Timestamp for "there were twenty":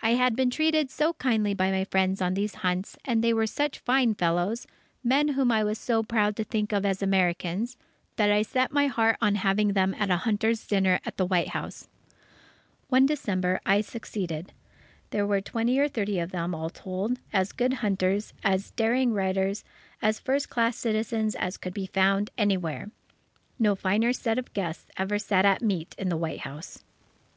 15.10-15.80